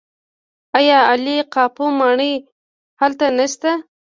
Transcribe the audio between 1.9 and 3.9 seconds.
ماڼۍ هلته نشته؟